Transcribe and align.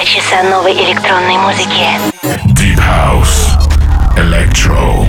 Два 0.00 0.04
часа 0.04 0.42
новой 0.42 0.72
электронной 0.72 1.36
музыки. 1.36 1.86
Deep 2.54 2.78
House, 2.78 3.56
Electro, 4.16 5.06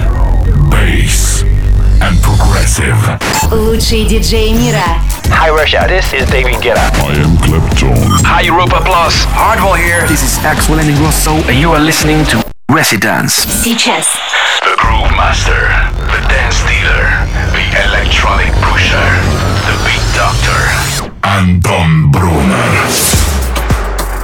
Bass 0.69 1.43
and 2.01 2.19
Progressive. 2.21 3.19
Лучшие 3.51 4.05
диджеи 4.05 4.49
мира. 4.51 4.83
Hi 5.29 5.49
Russia, 5.49 5.85
this 5.87 6.13
is 6.13 6.29
David 6.29 6.61
Guetta. 6.61 6.79
I 7.01 7.15
am 7.21 7.37
Clapton. 7.37 8.25
Hi 8.25 8.41
Europa 8.43 8.81
Plus, 8.81 9.25
Hardwell 9.35 9.75
here. 9.75 10.05
This 10.07 10.23
is 10.23 10.37
Axel 10.45 10.79
and 10.79 10.95
Grosso, 10.97 11.35
and 11.47 11.59
you 11.59 11.71
are 11.71 11.79
listening 11.79 12.25
to 12.25 12.43
Residence. 12.69 13.35
Сейчас. 13.63 14.05
The 14.61 14.75
Groove 14.77 15.11
Master, 15.15 15.69
the 16.11 16.21
Dance 16.27 16.61
Dealer, 16.67 17.25
the 17.53 17.65
Electronic 17.85 18.51
Pusher, 18.61 19.09
the 19.65 19.75
Beat 19.85 20.03
Doctor. 20.13 21.07
Антон 21.23 22.11
Брунер. 22.11 23.30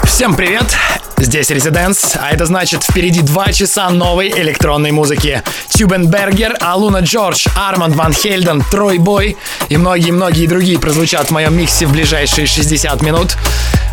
Всем 0.09 0.35
привет! 0.35 0.77
Здесь 1.19 1.51
Резиденс, 1.51 2.17
а 2.21 2.31
это 2.31 2.47
значит 2.47 2.83
впереди 2.83 3.21
два 3.21 3.53
часа 3.53 3.89
новой 3.91 4.31
электронной 4.31 4.91
музыки. 4.91 5.43
Тюбенбергер, 5.69 6.57
Алуна 6.61 7.01
Джордж, 7.01 7.47
Арманд 7.55 7.95
Ван 7.95 8.13
Хельден, 8.13 8.65
Трой 8.71 8.99
Бой 8.99 9.37
и 9.69 9.77
многие-многие 9.77 10.47
другие 10.47 10.79
прозвучат 10.81 11.29
в 11.29 11.31
моем 11.31 11.57
миксе 11.57 11.87
в 11.87 11.93
ближайшие 11.93 12.47
60 12.49 13.01
минут. 13.03 13.37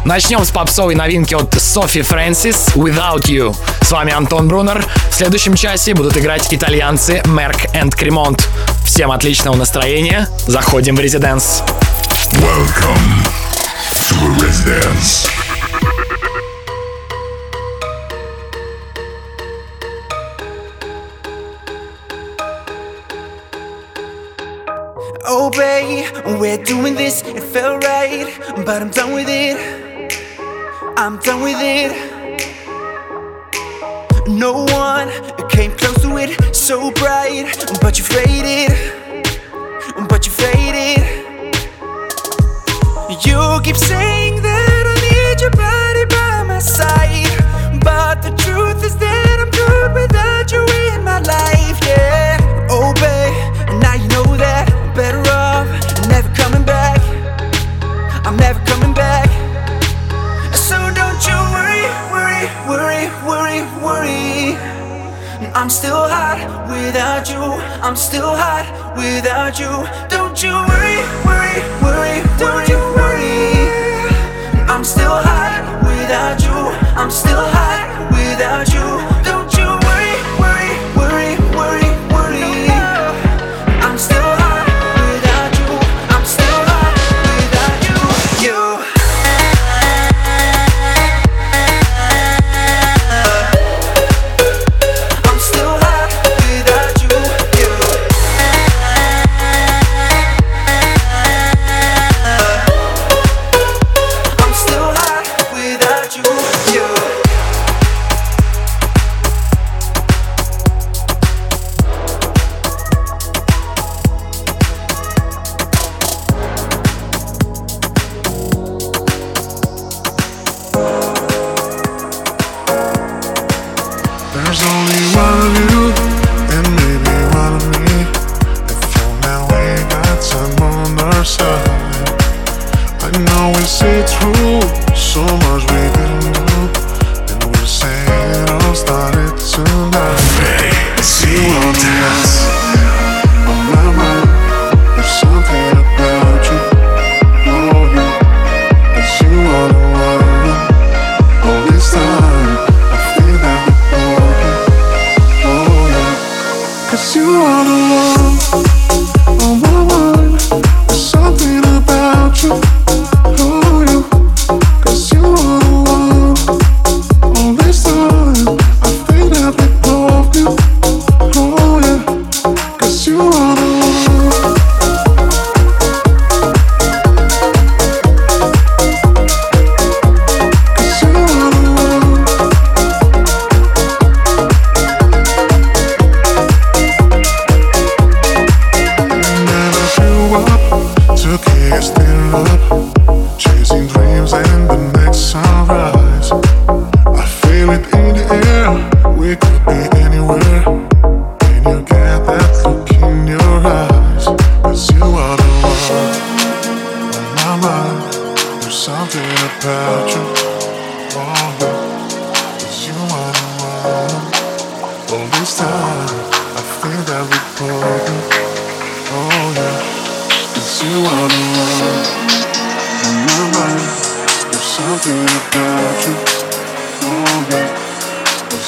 Начнем 0.03 0.43
с 0.43 0.49
попсовой 0.49 0.95
новинки 0.95 1.35
от 1.35 1.53
Софи 1.61 2.01
Фрэнсис 2.01 2.69
«Without 2.75 3.25
You». 3.25 3.55
С 3.81 3.91
вами 3.91 4.13
Антон 4.13 4.47
Брунер. 4.47 4.83
В 5.11 5.13
следующем 5.13 5.55
часе 5.55 5.93
будут 5.93 6.17
играть 6.17 6.51
итальянцы 6.51 7.21
Мерк 7.25 7.65
и 7.65 7.89
Кремонт. 7.89 8.47
Всем 8.85 9.11
отличного 9.11 9.55
настроения. 9.55 10.27
Заходим 10.47 10.95
в 10.95 10.99
Резиденс. 10.99 11.61
Welcome 12.31 13.27
to 13.91 14.39
residence. 14.39 15.44
Oh, 25.27 25.49
babe, 25.49 26.05
we're 26.39 26.63
doing 26.63 26.93
this, 26.93 27.23
it 27.23 27.41
felt 27.41 27.83
right, 27.83 28.31
but 28.57 28.79
I'm 28.79 28.91
done 28.91 29.11
with 29.11 29.27
it. 29.27 29.57
I'm 30.97 31.17
done 31.17 31.41
with 31.41 31.57
it. 31.59 31.91
No 34.27 34.65
one 34.65 35.09
came 35.49 35.71
close 35.71 35.99
to 36.03 36.17
it, 36.17 36.55
so 36.55 36.91
bright, 36.91 37.55
but 37.81 37.97
you 37.97 38.03
faded, 38.03 38.71
but 40.07 40.27
you 40.27 40.31
faded. 40.31 41.01
You 43.25 43.59
keep 43.63 43.77
saying 43.77 44.43
that 44.43 44.54
I'm 67.85 67.95
still 67.95 68.35
hot 68.35 68.97
without 68.97 69.59
you. 69.59 69.69
Don't 70.09 70.41
you 70.41 70.49
worry, 70.49 70.97
worry, 71.21 71.61
worry, 71.85 72.17
worry, 72.41 72.75
worry. 72.97 74.09
I'm 74.67 74.83
still 74.83 75.13
hot 75.13 75.83
without 75.85 76.41
you. 76.41 76.59
I'm 76.99 77.11
still 77.11 77.45
hot 77.45 78.09
without 78.09 78.73
you 78.73 79.14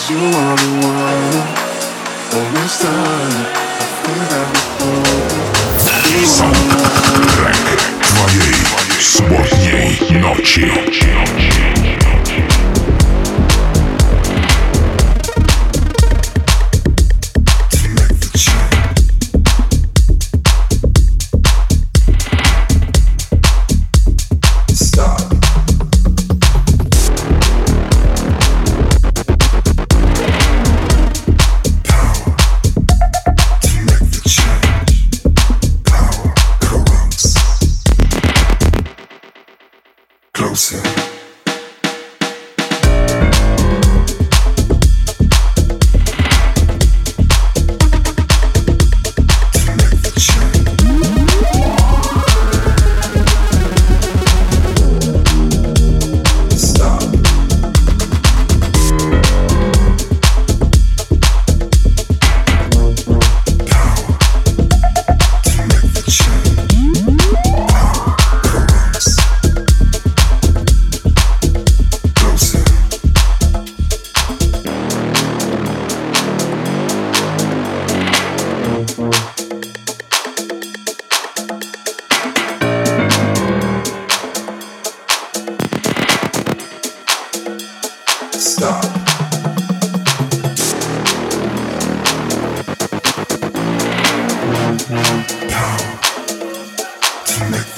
'cause 0.06 0.11
you 0.11 0.19
are 0.19 0.56
the 0.56 0.87
one. 0.87 1.43
All 2.35 2.49
this 2.55 2.79
time, 2.79 3.35
I 3.79 3.91
feel 4.00 4.25
that 4.31 4.49
we're 4.79 5.03
broken. 5.03 5.43
You 6.11 6.23
are 6.41 6.55
the 6.55 6.70
one. 6.70 7.32
Трек 7.35 7.67
твоей 8.09 8.55
субботней 9.00 9.91
ночи. 10.20 10.70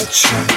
touch. 0.09 0.48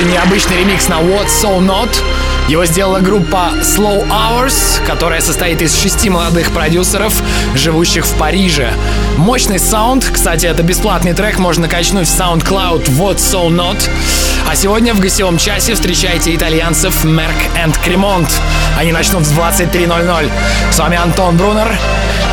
Очень 0.00 0.12
необычный 0.12 0.56
ремикс 0.56 0.88
на 0.88 0.94
What 0.94 1.26
So 1.26 1.58
Not. 1.58 1.90
Его 2.48 2.64
сделала 2.64 3.00
группа 3.00 3.50
Slow 3.60 4.08
Hours, 4.08 4.82
которая 4.86 5.20
состоит 5.20 5.60
из 5.60 5.78
шести 5.78 6.08
молодых 6.08 6.52
продюсеров, 6.52 7.12
живущих 7.54 8.06
в 8.06 8.16
Париже. 8.16 8.72
Мощный 9.18 9.58
саунд, 9.58 10.08
кстати, 10.10 10.46
это 10.46 10.62
бесплатный 10.62 11.12
трек, 11.12 11.38
можно 11.38 11.68
качнуть 11.68 12.08
в 12.08 12.18
SoundCloud 12.18 12.86
What 12.96 13.16
So 13.16 13.48
Not. 13.50 13.76
А 14.48 14.56
сегодня 14.56 14.94
в 14.94 15.00
гостевом 15.00 15.36
часе 15.36 15.74
встречайте 15.74 16.34
итальянцев 16.34 17.04
Merck 17.04 17.36
and 17.62 17.76
Cremont. 17.84 18.30
Они 18.78 18.92
начнут 18.92 19.24
в 19.24 19.38
23.00. 19.38 20.30
С 20.72 20.78
вами 20.78 20.96
Антон 20.96 21.36
Брунер. 21.36 21.76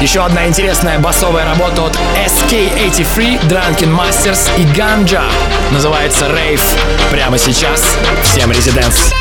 Еще 0.01 0.23
одна 0.23 0.45
интересная 0.45 0.99
басовая 0.99 1.43
работа 1.45 1.85
от 1.85 1.95
SK83, 1.95 3.47
Drunken 3.47 3.97
Masters 3.97 4.47
и 4.57 4.63
Ganja. 4.63 5.23
Называется 5.71 6.25
Rave. 6.27 6.61
Прямо 7.09 7.39
сейчас. 7.39 7.83
Всем 8.23 8.51
резиденс. 8.51 9.11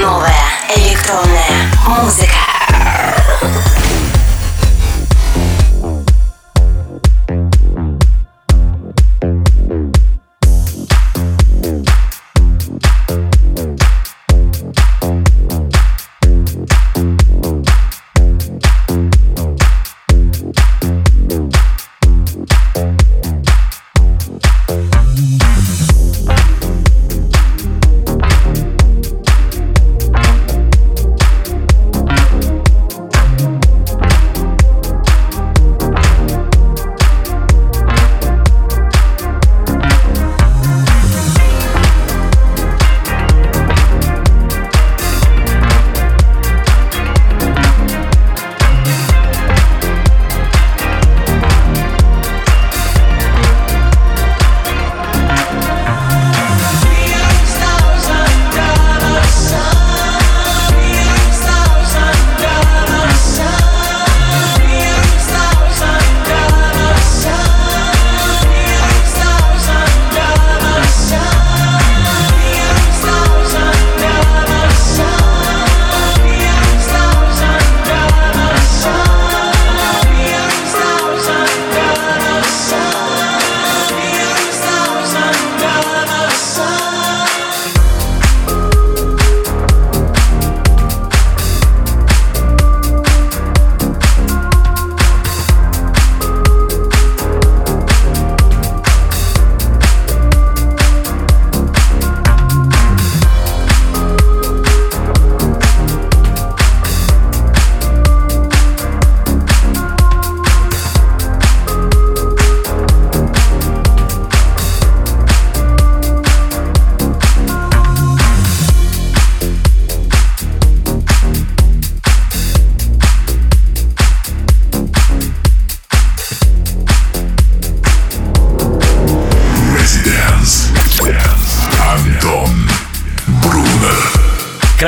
Новая 0.00 0.34
электронная 0.74 1.70
музыка. 1.86 2.34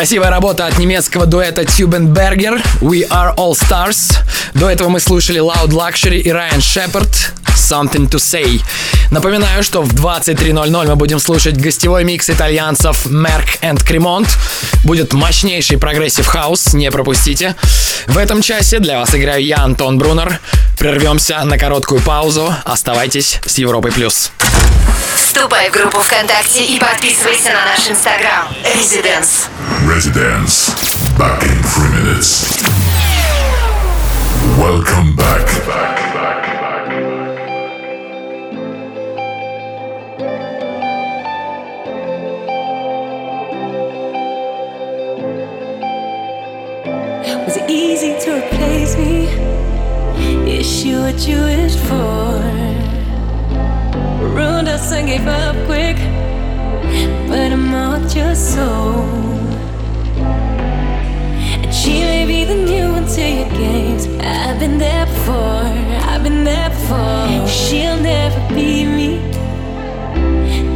Красивая 0.03 0.31
работа 0.31 0.67
от 0.67 0.79
немецкого 0.79 1.27
дуэта 1.27 1.63
Tube & 1.63 2.12
Berger 2.12 2.61
We 2.81 3.09
Are 3.09 3.37
All 3.37 3.53
Stars. 3.53 4.17
До 4.53 4.69
этого 4.69 4.89
мы 4.89 4.99
слушали 4.99 5.41
Loud 5.41 5.69
Luxury 5.69 6.19
и 6.19 6.29
Ryan 6.29 6.59
Shepherd 6.59 7.09
Something 7.55 8.11
to 8.11 8.17
Say. 8.17 8.61
Напоминаю, 9.13 9.63
что 9.63 9.81
в 9.83 9.95
23.00 9.95 10.89
мы 10.89 10.97
будем 10.97 11.21
слушать 11.21 11.57
гостевой 11.57 12.03
микс 12.03 12.29
итальянцев 12.29 13.07
Merk & 13.07 13.61
Kremont. 13.63 14.27
Будет 14.83 15.13
мощнейший 15.13 15.79
прогрессив 15.79 16.27
хаус, 16.27 16.75
не 16.75 16.91
пропустите. 16.91 17.55
В 18.09 18.19
этом 18.19 18.43
часе 18.43 18.81
для 18.81 18.99
вас 18.99 19.15
играю 19.15 19.45
я, 19.45 19.59
Антон 19.59 19.99
Брунер. 19.99 20.41
Прервемся 20.81 21.45
на 21.45 21.59
короткую 21.59 22.01
паузу. 22.01 22.53
Оставайтесь 22.65 23.39
с 23.47 23.57
Европой 23.57 23.93
Плюс. 23.93 24.33
Вступай 25.35 25.71
в 25.71 25.73
группу 25.73 25.99
ВКонтакте 25.99 26.63
и 26.63 26.79
подписывайся 26.79 27.55
на 27.55 27.65
наш 27.65 27.89
инстаграм. 27.89 28.49
Residence. 28.77 29.49
Residence. 29.87 30.75
Back 31.17 31.43
in 31.45 31.63
three 31.63 31.89
minutes. 31.89 32.63
Welcome 34.59 35.17
back. 35.17 35.49
Was 47.47 47.57
it 47.57 47.71
easy 47.71 48.19
to 48.21 48.37
replace 48.37 48.99
me? 48.99 49.29
Is 50.47 50.67
she 50.67 50.95
what 50.95 51.27
you 51.27 51.41
wished 51.43 51.79
for? 51.79 52.82
Ruined 54.33 54.69
us 54.69 54.93
and 54.93 55.07
gave 55.07 55.27
up 55.27 55.55
quick. 55.67 55.97
But 57.29 57.53
I'm 57.53 57.71
not 57.71 58.15
your 58.15 58.35
soul. 58.35 59.03
And 61.63 61.75
she 61.75 62.01
may 62.01 62.27
be 62.27 62.45
the 62.45 62.55
new 62.55 62.93
one 62.93 63.07
to 63.07 63.21
your 63.21 63.51
games. 63.51 64.07
I've 64.21 64.59
been 64.59 64.79
there 64.79 65.07
before, 65.07 65.65
I've 66.11 66.23
been 66.23 66.45
there 66.45 66.71
before. 66.71 67.47
She'll 67.49 68.01
never 68.01 68.41
be 68.55 68.85
me. 68.85 69.11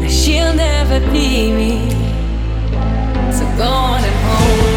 She'll 0.09 0.55
never 0.55 1.01
be 1.13 1.53
me. 1.53 1.91
So 3.33 3.45
go 3.57 3.69
on 3.69 4.03
and 4.05 4.17
hold. 4.25 4.76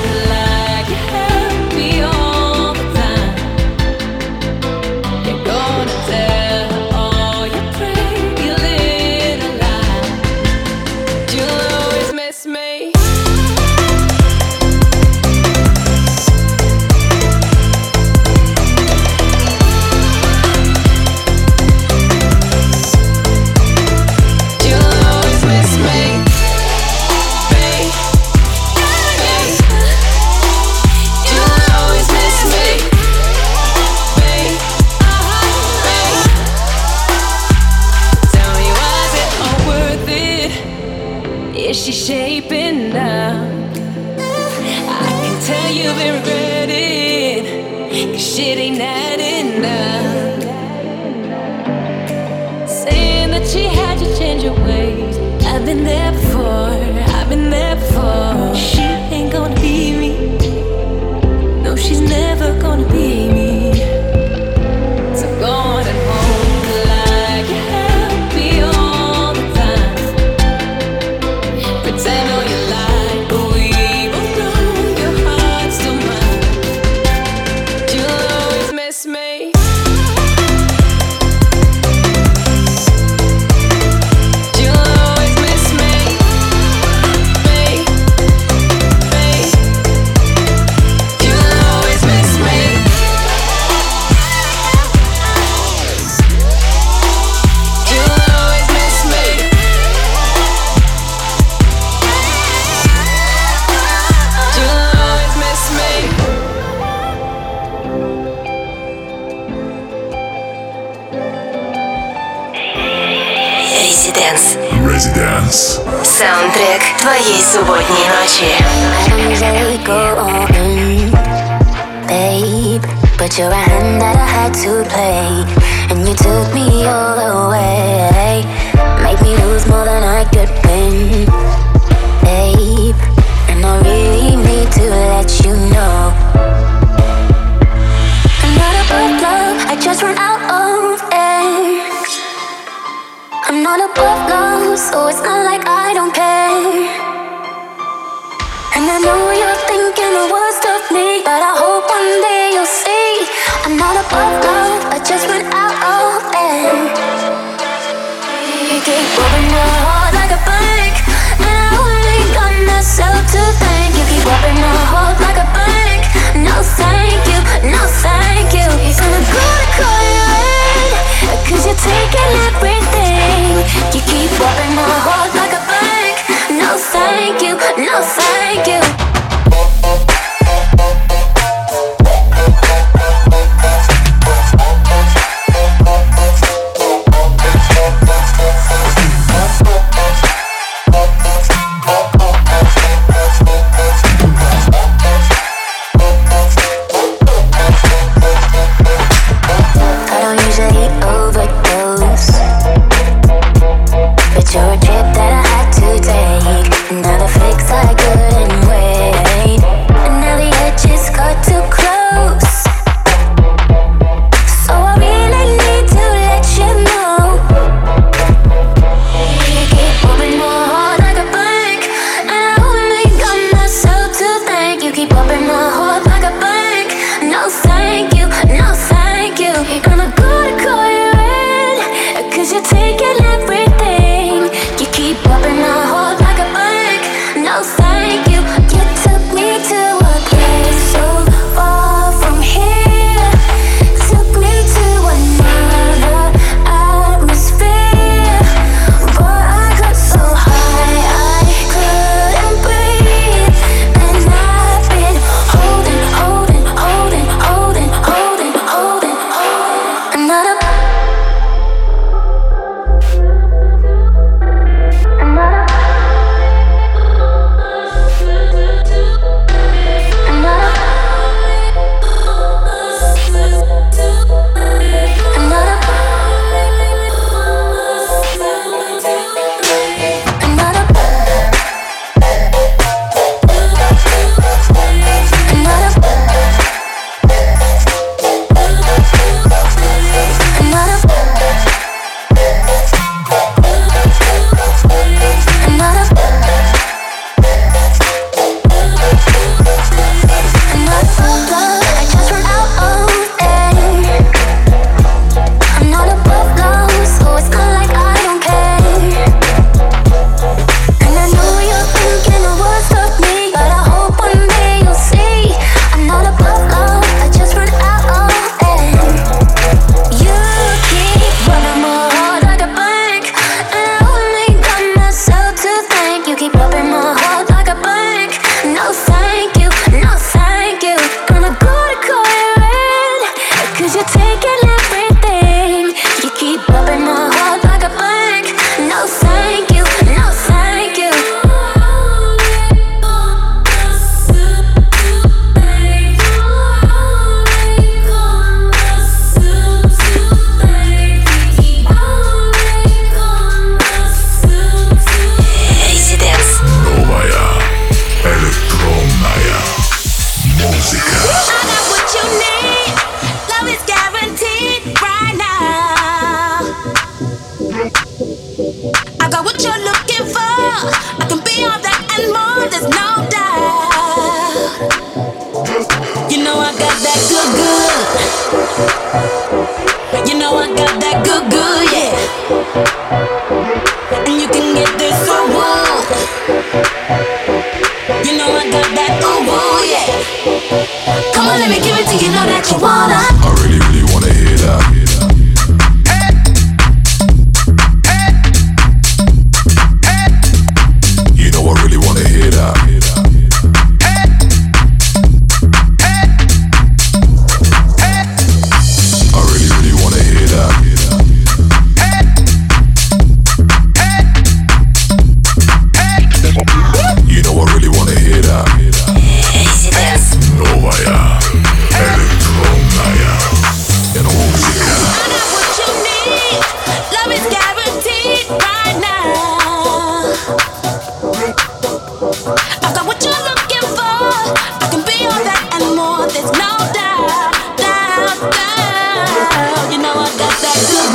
got 440.40 440.56
that 440.62 440.80
good 440.88 441.12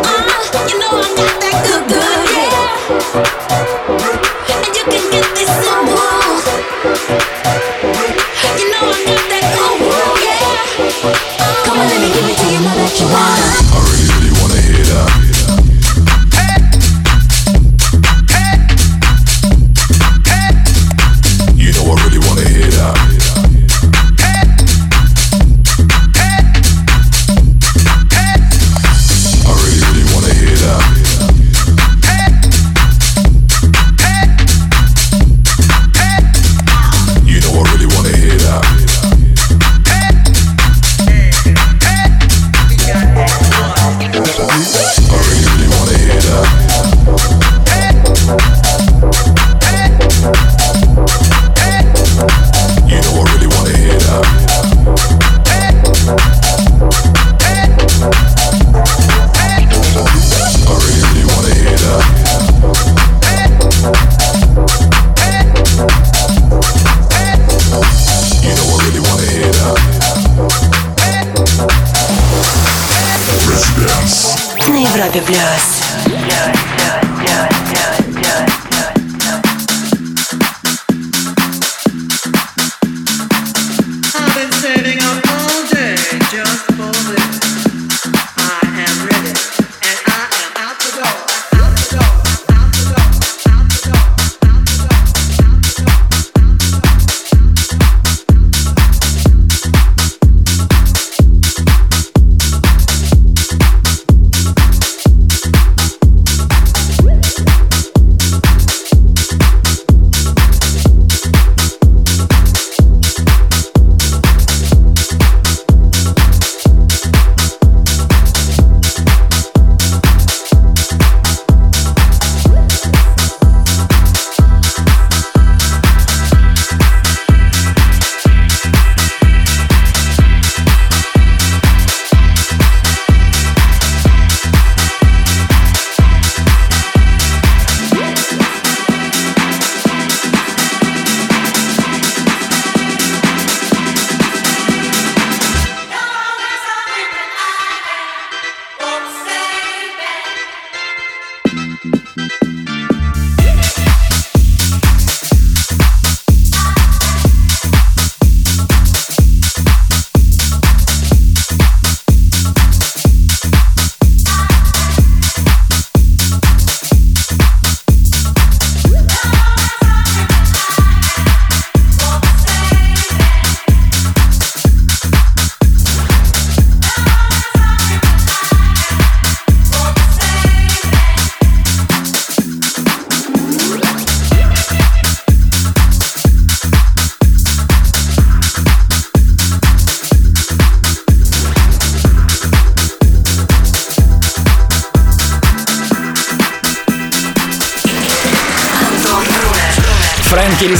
blood. 0.00 0.19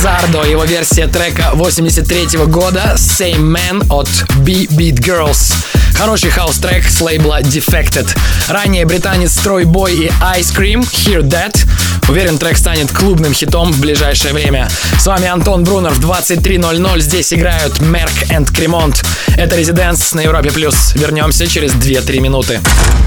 Его 0.00 0.64
версия 0.64 1.06
трека 1.06 1.50
83 1.52 2.38
года 2.46 2.94
Same 2.96 3.54
Man 3.54 3.86
от 3.90 4.08
B-Beat 4.38 5.00
Girls. 5.00 5.52
Хороший 5.94 6.30
хаус-трек 6.30 6.88
с 6.88 7.00
лейбла 7.00 7.40
Defected. 7.42 8.08
Ранее 8.48 8.86
британец 8.86 9.32
Строй 9.32 9.64
Бой 9.64 9.94
и 9.94 10.06
Ice 10.36 10.56
Cream 10.56 10.80
Hear 10.80 11.20
That 11.22 11.66
Уверен, 12.08 12.38
трек 12.38 12.56
станет 12.56 12.90
клубным 12.90 13.32
хитом 13.32 13.72
в 13.72 13.78
ближайшее 13.78 14.32
время. 14.32 14.68
С 14.98 15.06
вами 15.06 15.28
Антон 15.28 15.62
Брунер 15.62 15.92
в 15.92 16.00
23.00. 16.00 17.00
Здесь 17.00 17.32
играют 17.32 17.78
Merk 17.80 18.10
и 18.22 18.44
Kremont. 18.52 19.04
Это 19.36 19.54
Residence 19.54 20.12
на 20.14 20.20
Европе 20.20 20.50
Плюс. 20.50 20.92
Вернемся 20.94 21.46
через 21.46 21.72
2-3 21.72 22.20
минуты. 22.20 22.60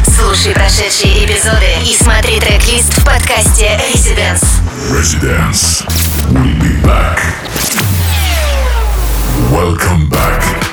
Слушай 0.06 0.53
прошедшие 0.53 1.25
эпизоды 1.25 1.65
и 1.86 1.95
смотри 2.01 2.39
трек-лист 2.39 2.97
в 2.97 3.03
подкасте 3.03 3.77
Residence. 3.93 4.62
Residence. 4.91 5.82
We'll 6.32 6.60
be 6.60 6.82
back. 6.82 7.19
Welcome 9.52 10.10
back. 10.10 10.73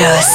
Vampiros. 0.00 0.29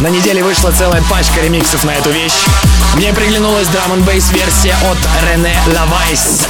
На 0.00 0.06
неделе 0.06 0.44
вышла 0.44 0.70
целая 0.70 1.02
пачка 1.10 1.40
ремиксов 1.40 1.82
на 1.82 1.90
эту 1.90 2.10
вещь. 2.10 2.44
Мне 2.94 3.12
приглянулась 3.12 3.66
драм 3.66 3.92
н 3.94 4.02
бейс 4.02 4.30
версия 4.30 4.76
от 4.90 4.98
Рене 5.28 5.56
Лавайс. 5.66 6.46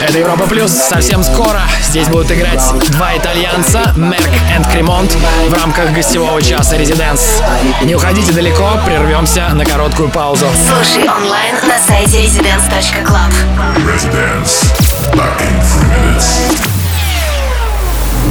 Это 0.00 0.18
Европа 0.18 0.48
Плюс. 0.48 0.72
Совсем 0.72 1.22
скоро 1.22 1.62
здесь 1.82 2.08
будут 2.08 2.32
играть 2.32 2.60
два 2.90 3.16
итальянца, 3.16 3.92
Мерк 3.96 4.26
и 4.26 4.72
Кремонт, 4.72 5.16
в 5.48 5.54
рамках 5.54 5.92
гостевого 5.92 6.42
часа 6.42 6.76
Резиденс. 6.76 7.40
Не 7.82 7.94
уходите 7.94 8.32
далеко, 8.32 8.68
прервемся 8.84 9.48
на 9.54 9.64
короткую 9.64 10.08
паузу. 10.08 10.46
Слушай 10.66 11.08
онлайн 11.08 11.54
на 11.68 11.78
сайте 11.78 12.24
residence.club. 12.24 13.32
Residence. 13.86 14.72
Back 15.14 15.40
in 15.40 15.60
three 15.62 15.88
minutes. 15.94 16.28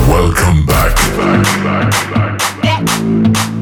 Welcome 0.10 0.66
back. 0.66 0.96
back, 1.18 1.64
back, 1.64 2.14
back. 2.14 2.38
together 3.28 3.57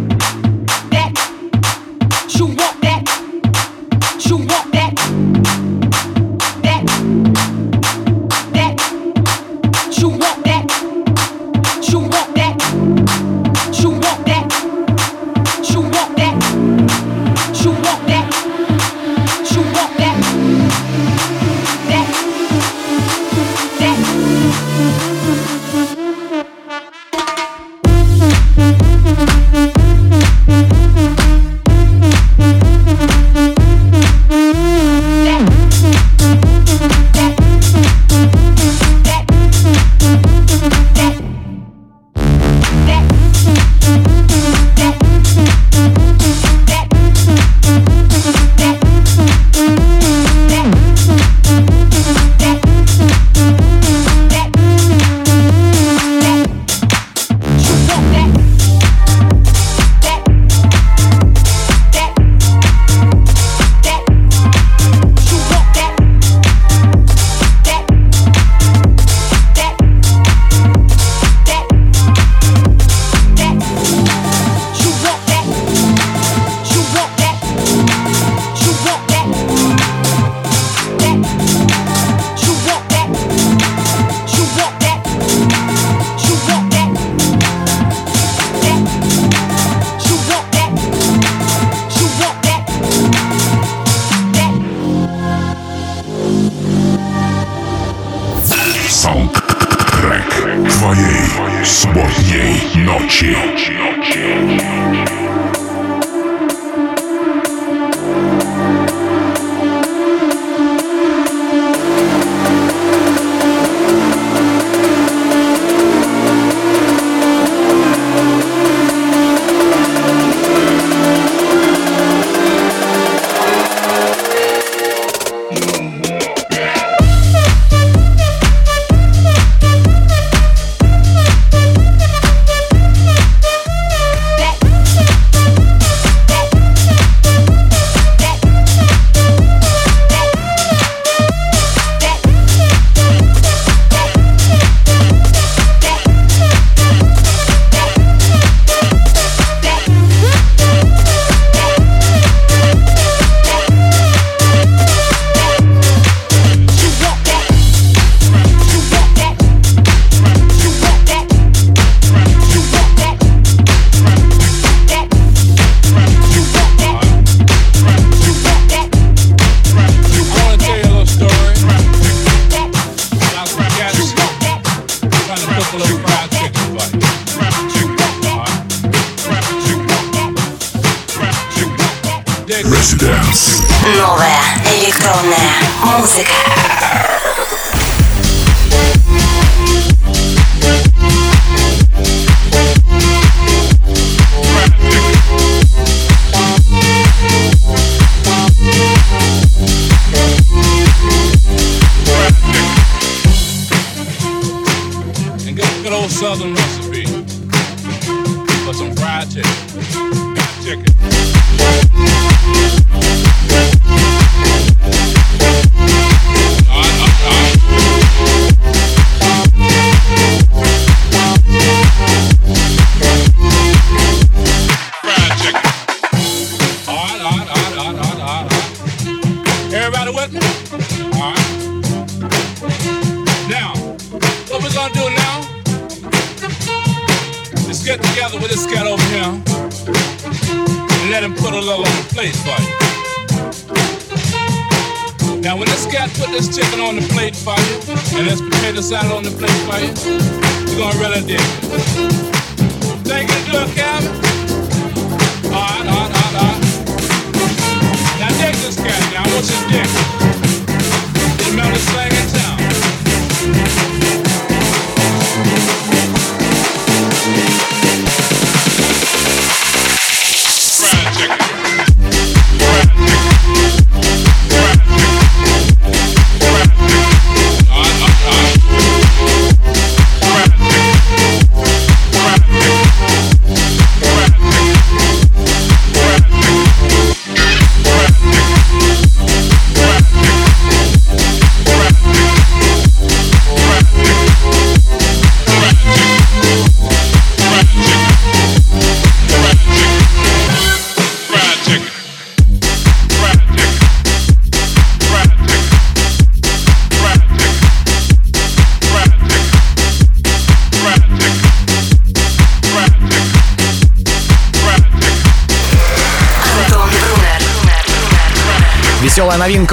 bitch 259.46 259.66
a 259.66 259.72
dick. 259.72 260.15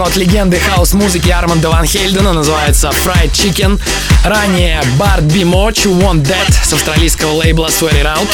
От 0.02 0.16
легенды 0.16 0.58
хаос-музыки 0.58 1.30
Арманда 1.30 1.70
Ван 1.70 1.86
Хельдена 1.86 2.32
называется 2.32 2.90
Fried 2.90 3.30
Chicken. 3.30 3.80
Ранее 4.24 4.82
Барт 4.98 5.22
Бимоч 5.22 5.86
Want 5.86 6.22
That 6.22 6.52
с 6.64 6.72
австралийского 6.72 7.32
лейбла 7.34 7.68
Swear 7.68 8.02
It 8.02 8.04
Out. 8.04 8.28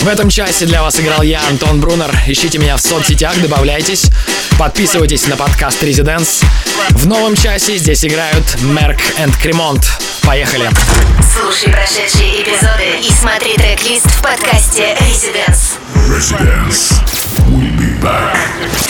В 0.00 0.08
этом 0.08 0.28
часе 0.28 0.66
для 0.66 0.82
вас 0.82 0.98
играл 0.98 1.22
я, 1.22 1.46
Антон 1.48 1.80
Брунер. 1.80 2.12
Ищите 2.26 2.58
меня 2.58 2.76
в 2.76 2.80
соцсетях, 2.80 3.40
добавляйтесь. 3.40 4.06
Подписывайтесь 4.58 5.28
на 5.28 5.36
подкаст 5.36 5.80
Residence. 5.82 6.44
В 6.90 7.06
новом 7.06 7.36
часе 7.36 7.78
здесь 7.78 8.04
играют 8.04 8.60
Мерк 8.62 8.98
and 9.18 9.32
Кремонт. 9.40 9.86
Поехали! 10.22 10.68
Слушай 11.32 11.72
прошедшие 11.72 12.42
эпизоды 12.42 12.98
и 13.00 13.12
смотри 13.12 13.54
трек-лист 13.54 14.06
в 14.06 14.22
подкасте 14.22 14.96
Residence. 15.00 15.78
Residence. 16.08 17.00
We'll 17.46 17.70
be 17.78 18.00
back. 18.02 18.89